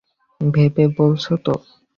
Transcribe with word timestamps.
ভেবে 0.41 0.83
বলছ 0.97 1.23
তো? 1.45 1.53